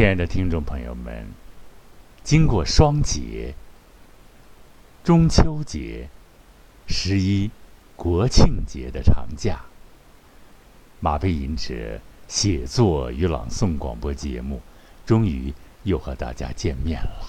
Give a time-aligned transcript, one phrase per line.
[0.00, 1.26] 亲爱的听众朋友们，
[2.24, 3.54] 经过双节、
[5.04, 6.08] 中秋节、
[6.86, 7.50] 十一、
[7.96, 9.60] 国庆节的长假，
[11.00, 14.62] 马背吟者写作与朗诵广播节目
[15.04, 15.52] 终于
[15.82, 17.26] 又和大家见面了。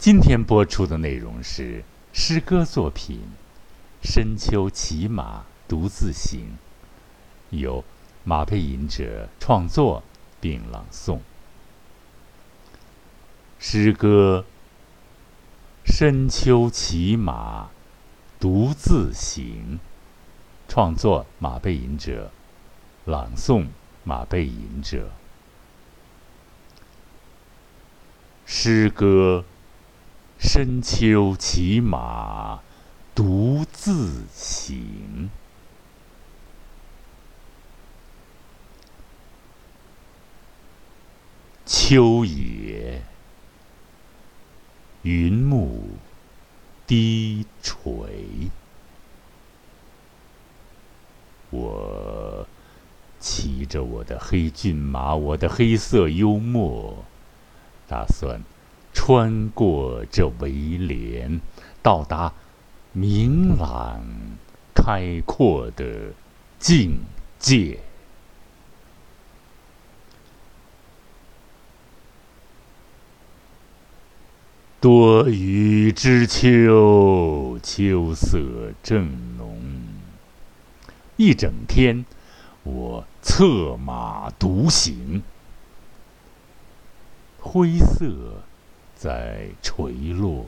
[0.00, 3.20] 今天播出的内容是诗歌作品
[4.04, 6.40] 《深秋骑马独自行》，
[7.56, 7.84] 由
[8.24, 10.02] 马背吟者创作
[10.46, 11.18] 并朗诵。
[13.58, 14.44] 诗歌
[15.92, 17.70] 《深秋骑马
[18.38, 19.80] 独自行》，
[20.72, 22.30] 创作马背吟者，
[23.04, 23.66] 朗诵
[24.04, 25.10] 马背吟者。
[28.44, 29.44] 诗歌。
[30.38, 32.60] 深秋骑马
[33.14, 35.30] 独自行，
[41.88, 43.00] 秋野
[45.02, 45.84] 云幕
[46.84, 48.50] 低垂，
[51.50, 52.44] 我
[53.20, 57.04] 骑着我的黑骏马，我的黑色幽默，
[57.86, 58.40] 打算。
[58.92, 61.40] 穿过这围帘，
[61.84, 62.32] 到达
[62.92, 64.02] 明朗
[64.74, 66.12] 开阔的
[66.58, 66.98] 境
[67.38, 67.78] 界。
[74.80, 79.60] 多雨之秋，秋色正浓。
[81.16, 82.04] 一整天，
[82.62, 85.22] 我策马独行，
[87.40, 88.42] 灰色。
[88.98, 90.46] 在垂落，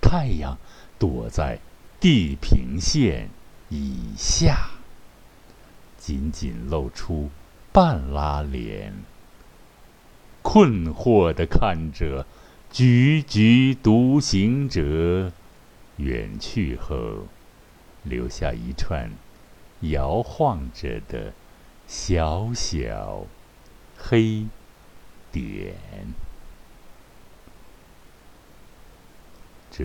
[0.00, 0.56] 太阳
[0.98, 1.60] 躲在
[2.00, 3.28] 地平线
[3.68, 4.70] 以下，
[5.98, 7.28] 仅仅露出
[7.70, 8.94] 半拉脸。
[10.40, 12.24] 困惑的看着
[12.72, 15.32] 踽踽独行者
[15.96, 17.26] 远去后，
[18.04, 19.10] 留下一串
[19.80, 21.32] 摇晃着的
[21.88, 23.26] 小小
[23.98, 24.46] 黑
[25.32, 25.74] 点。
[29.72, 29.84] 这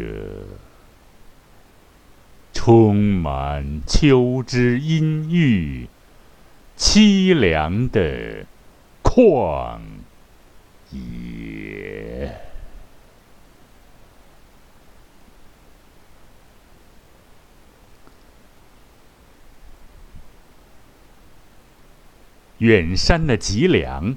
[2.53, 5.87] 充满秋之阴郁、
[6.77, 8.45] 凄凉的
[9.03, 9.79] 旷
[10.91, 12.14] 野，
[22.59, 24.15] 远山的脊梁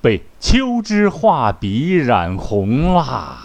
[0.00, 3.44] 被秋之画笔染红啦。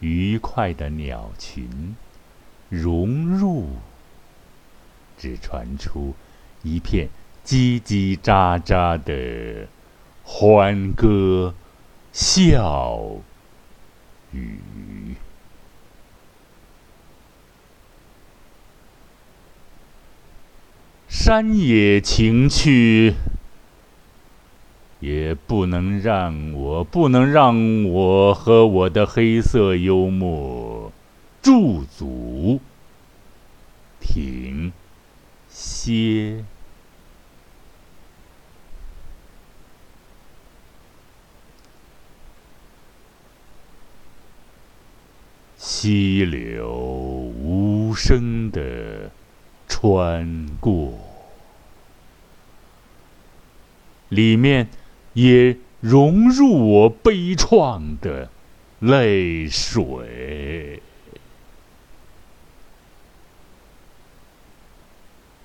[0.00, 1.96] 愉快的鸟群
[2.68, 3.76] 融入，
[5.16, 6.14] 只传出
[6.62, 7.08] 一片
[7.44, 9.68] 叽叽喳喳的
[10.24, 11.54] 欢歌
[12.12, 13.00] 笑
[14.32, 14.58] 语。
[21.14, 23.12] 山野情趣。
[25.00, 30.90] 也不能让我，不能让我和我的黑色幽默
[31.42, 32.60] 驻足
[34.00, 34.72] 停
[35.50, 36.44] 歇。
[45.58, 49.10] 溪流无声的
[49.82, 50.94] 穿过，
[54.08, 54.68] 里面。
[55.14, 58.30] 也融入我悲怆的
[58.78, 60.80] 泪水。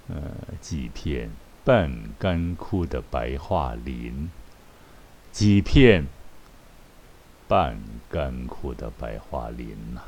[0.07, 0.31] 呃，
[0.61, 1.31] 几片
[1.65, 4.31] 半干枯的白桦林，
[5.33, 6.07] 几片
[7.49, 7.77] 半
[8.09, 10.01] 干枯的白桦林呐，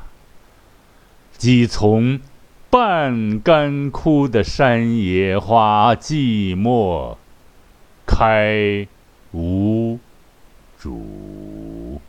[1.37, 2.21] 几丛
[2.69, 7.17] 半干枯的山野花，寂寞
[8.05, 8.87] 开。
[9.31, 9.99] 无
[10.79, 12.01] 主，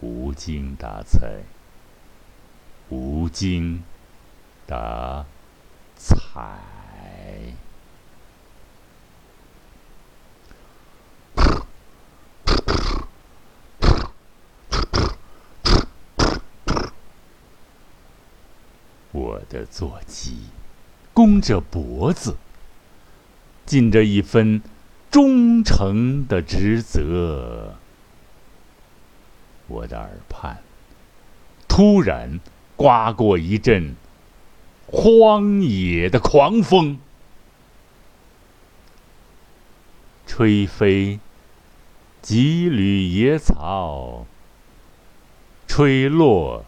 [0.00, 1.42] 无精打采，
[2.88, 3.82] 无精
[4.64, 5.24] 打
[5.96, 6.73] 采。
[19.14, 20.36] 我的坐骑
[21.14, 22.36] 弓着脖子，
[23.64, 24.60] 尽着一份。
[25.10, 27.76] 忠诚的职责。
[29.68, 30.60] 我的耳畔
[31.68, 32.40] 突然
[32.74, 33.94] 刮过一阵
[34.88, 36.98] 荒野的狂风，
[40.26, 41.20] 吹飞
[42.20, 44.26] 几缕野草，
[45.68, 46.64] 吹落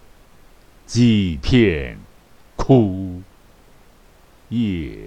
[0.86, 1.98] 几片
[2.56, 3.22] 枯
[4.48, 4.98] 叶。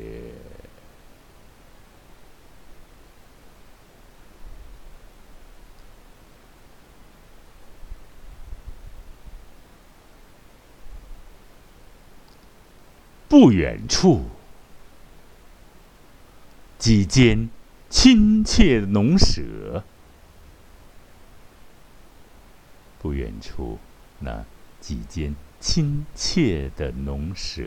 [13.28, 14.26] 不远处，
[16.80, 17.48] 几间
[17.88, 19.84] 亲切的农舍。
[22.98, 23.78] 不远处，
[24.20, 24.44] 那
[24.82, 27.64] 几间亲切的农舍，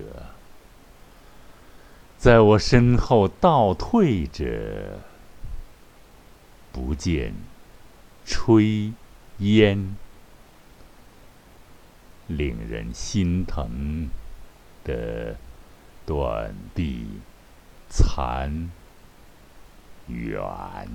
[2.19, 5.00] 在我身后倒退着，
[6.73, 7.35] 不见
[8.27, 8.93] 炊
[9.39, 9.97] 烟，
[12.27, 14.11] 令人心疼
[14.85, 15.37] 的。
[16.05, 17.06] 断壁
[17.89, 18.73] 残
[20.09, 20.89] 垣，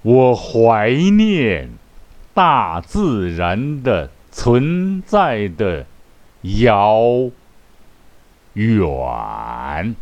[0.00, 1.68] 我怀念
[2.34, 5.86] 大自然的存在的
[6.42, 7.30] 遥
[8.54, 9.94] 远，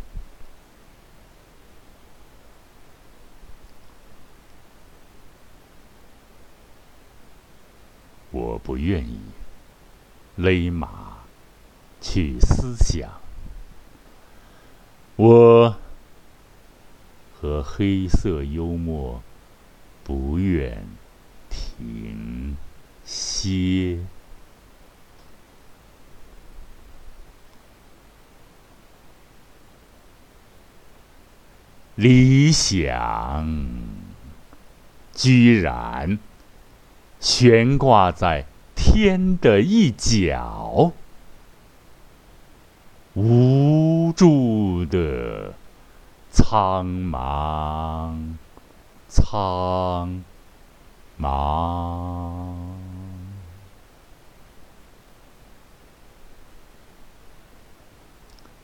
[8.31, 9.19] 我不愿意。
[10.37, 11.17] 勒马
[11.99, 13.09] 去思想，
[15.17, 15.75] 我
[17.39, 19.21] 和黑色幽默
[20.03, 20.83] 不愿
[21.81, 22.57] 停
[23.03, 23.99] 歇。
[31.95, 33.47] 理想
[35.13, 36.19] 居然
[37.19, 38.45] 悬挂在。
[38.83, 40.91] 天的一角，
[43.13, 45.53] 无助的
[46.31, 48.35] 苍茫，
[49.07, 50.23] 苍
[51.21, 52.57] 茫。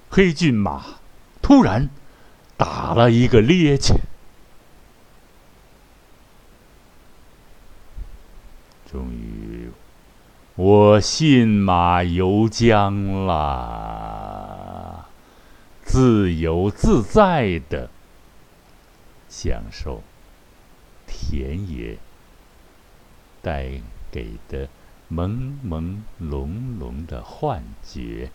[0.09, 0.83] 黑骏马
[1.43, 1.89] 突然
[2.57, 3.97] 打了一个趔趄，
[8.91, 9.69] 终于。
[10.55, 15.07] 我信马由缰了，
[15.83, 17.91] 自由自在的
[19.29, 20.01] 享受
[21.05, 21.99] 田野
[23.47, 23.65] 带
[24.11, 24.67] 给的
[25.09, 26.49] 朦朦胧
[26.81, 28.29] 胧的幻觉，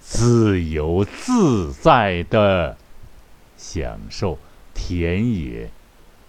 [0.00, 2.76] 自由自在的
[3.56, 4.36] 享受
[4.74, 5.70] 田野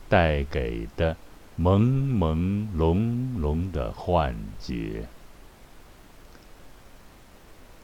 [0.07, 1.18] 带给的
[1.59, 1.81] 朦
[2.15, 5.07] 朦胧胧的幻觉。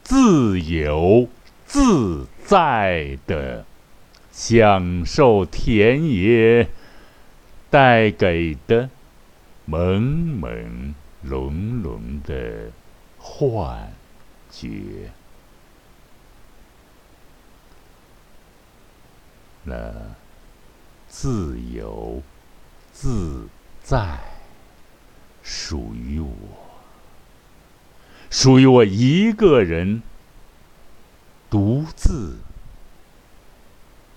[0.04, 1.28] 自由
[1.66, 3.66] 自在的
[4.30, 6.68] 享受田野
[7.70, 8.88] 带给的
[9.70, 10.94] 朦朦
[11.26, 12.70] 胧胧的
[13.18, 13.92] 幻
[14.50, 15.12] 觉，
[19.64, 19.92] 那
[21.06, 22.22] 自由
[22.92, 23.46] 自
[23.82, 24.18] 在
[25.42, 26.32] 属于我。
[28.30, 30.02] 属于我一个人，
[31.50, 32.38] 独自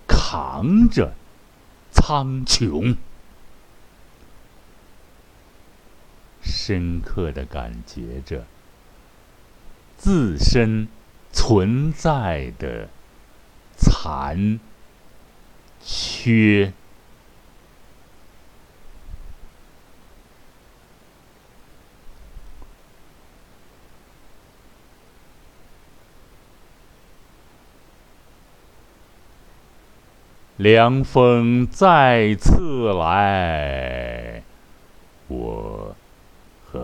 [0.06, 1.14] 扛着
[1.90, 2.96] 苍穹，
[6.64, 8.44] 深刻的感觉着
[9.96, 10.86] 自身
[11.32, 12.88] 存在的
[13.76, 14.60] 残
[15.80, 16.72] 缺。
[30.56, 34.01] 凉风再次来，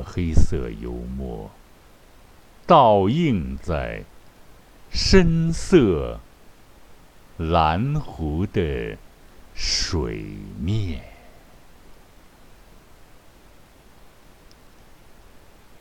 [0.02, 1.50] 黑色幽默
[2.66, 4.04] 倒映在
[4.90, 6.20] 深色
[7.36, 8.96] 蓝湖的
[9.54, 10.24] 水
[10.60, 11.02] 面，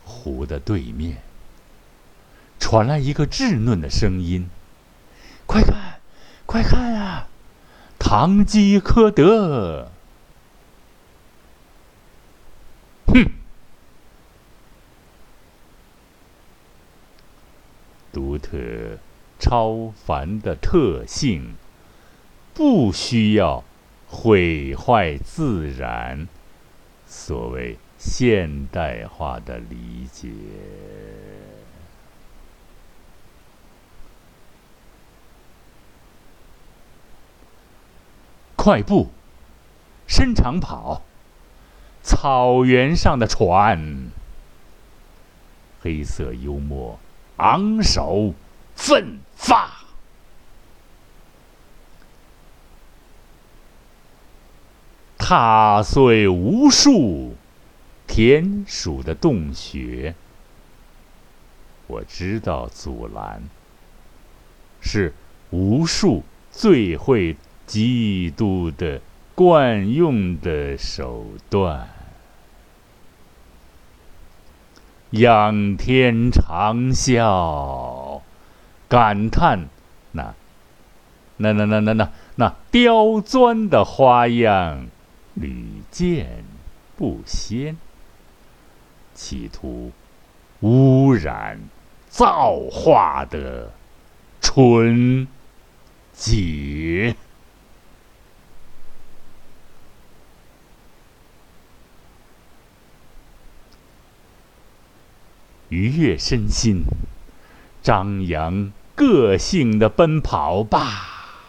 [0.04, 1.18] 湖的对面
[2.60, 4.50] 传来一个稚嫩的声音
[5.48, 6.00] ：“快看，
[6.46, 7.28] 快看啊！”
[8.00, 9.92] 唐吉诃德，
[18.18, 18.98] 独特、
[19.38, 21.54] 超凡的特性，
[22.52, 23.64] 不需要
[24.08, 26.28] 毁坏自然。
[27.06, 30.30] 所谓现代化的理解。
[38.56, 39.10] 快步，
[40.08, 41.04] 伸长跑，
[42.02, 44.10] 草原上的船。
[45.84, 46.98] 黑色幽默，
[47.38, 48.34] 昂首
[48.75, 49.86] 奋发，
[55.20, 57.36] 踏碎无数
[58.08, 60.15] 田鼠的洞穴。
[61.86, 63.44] 我知道阻拦
[64.82, 65.13] 是
[65.51, 69.00] 无数最会嫉妒的
[69.36, 71.97] 惯用的手段。
[75.12, 78.22] 仰天长啸，
[78.90, 79.70] 感叹
[80.12, 80.34] 那
[81.38, 84.88] 那那那那那那刁钻的花样
[85.34, 86.44] 屡见
[86.98, 87.78] 不鲜，
[89.14, 89.92] 企图
[90.62, 91.60] 污染
[92.10, 93.72] 造化的
[94.42, 95.28] 纯
[96.12, 97.16] 洁。
[105.70, 106.84] 愉悦身心，
[107.82, 111.44] 张扬个性的奔跑吧，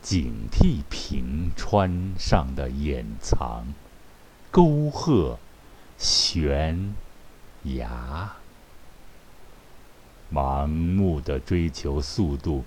[0.00, 3.66] 警惕平川上的掩藏，
[4.50, 5.38] 沟壑、
[5.98, 6.94] 悬
[7.64, 8.32] 崖，
[10.32, 12.64] 盲目的追求速度，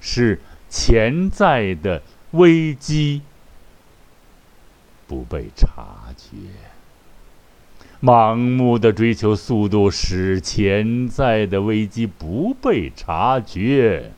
[0.00, 2.02] 是潜在的
[2.32, 3.22] 危机。
[5.06, 6.71] 不被察觉。
[8.02, 14.10] 盲目的追求速度，使潜在的危机不被察觉。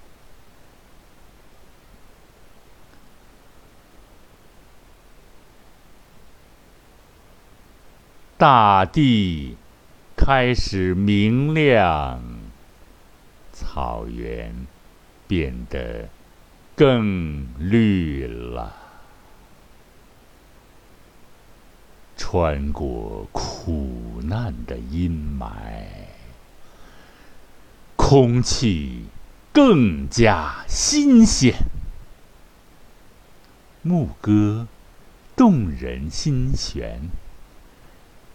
[8.39, 9.57] 大地
[10.17, 12.23] 开始明亮，
[13.53, 14.67] 草原
[15.29, 16.09] 变得
[16.75, 18.84] 更绿了。
[22.35, 25.47] 穿过苦难的阴霾，
[27.95, 29.05] 空气
[29.53, 31.55] 更加新鲜。
[33.83, 34.67] 牧歌
[35.37, 37.03] 动人心弦，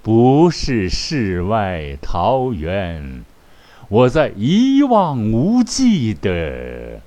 [0.02, 3.26] 不是世外桃源，
[3.90, 7.02] 我在一望无际的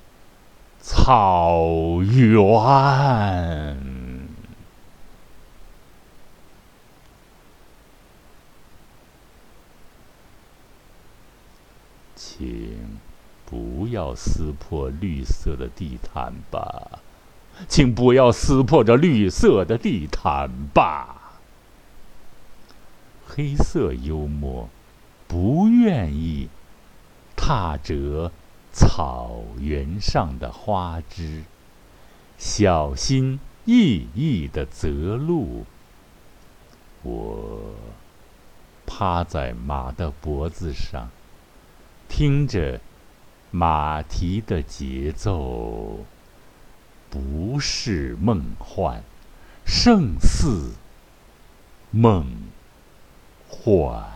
[0.83, 3.91] 草原。
[12.15, 12.99] 请
[13.47, 16.99] 不要撕破绿色的地毯吧，
[17.69, 21.41] 请不要撕破这绿色的地毯吧。
[23.27, 24.69] 黑色幽默，
[25.29, 26.49] 不愿意
[27.37, 28.33] 踏着
[28.73, 31.45] 草原上的花枝，
[32.37, 35.65] 小心翼翼的择路。
[37.03, 37.75] 我
[38.87, 41.09] 趴在马的脖子上。
[42.09, 42.79] 听着，
[43.55, 46.07] 马蹄的节奏，
[47.11, 49.05] 不是梦幻，
[49.67, 50.73] 胜似
[51.91, 52.27] 梦
[53.47, 54.11] 幻。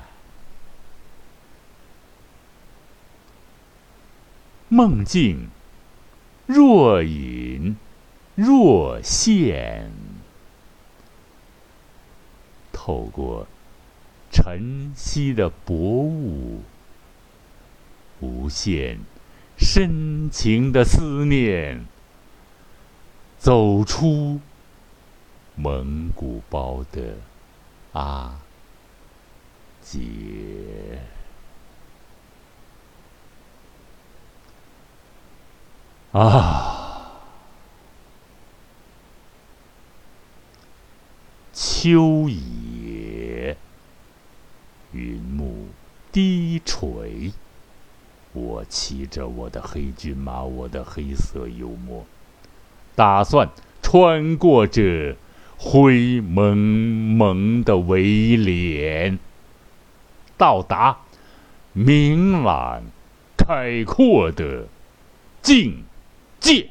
[4.70, 5.50] 梦境
[6.46, 7.76] 若隐
[8.34, 9.92] 若现，
[12.72, 13.46] 透过
[14.32, 16.62] 晨曦的薄雾。
[18.20, 18.98] 无限
[19.56, 21.86] 深情的思念，
[23.38, 24.40] 走出
[25.54, 27.16] 蒙古包的
[27.92, 28.38] 阿
[29.82, 31.00] 杰
[36.12, 37.12] 啊，
[41.52, 43.56] 秋野，
[44.92, 45.68] 云幕
[46.12, 47.32] 低垂。
[48.36, 52.04] 我骑着我的黑骏马，我的黑色幽默，
[52.94, 53.48] 打算
[53.80, 55.16] 穿过这
[55.56, 59.18] 灰蒙蒙的围帘，
[60.36, 60.98] 到达
[61.72, 62.82] 明朗
[63.38, 64.66] 开阔的
[65.40, 65.84] 境
[66.38, 66.68] 界。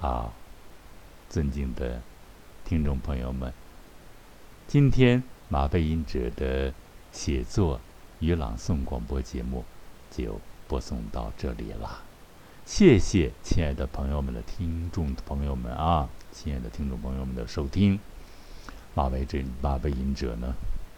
[0.00, 0.32] 好，
[1.28, 2.00] 尊敬的
[2.64, 3.52] 听众朋友们，
[4.66, 6.72] 今天马背吟者的。
[7.16, 7.80] 写作
[8.20, 9.64] 与朗诵广播节目
[10.10, 12.02] 就播送到这里了，
[12.66, 17.98] 谢谢亲爱的朋友们的听众朋友们啊，亲爱的听众朋友们的收听。
[18.94, 20.54] 马为这马背吟者呢，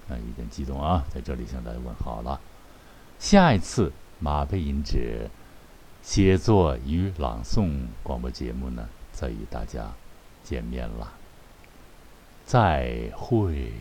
[0.08, 2.40] 啊，有点激动啊，在这里向大家问好了。
[3.20, 5.30] 下一次马背吟者
[6.02, 9.92] 写作与朗诵广播节目呢，再与大家
[10.42, 11.12] 见面了。
[12.44, 13.72] 再会。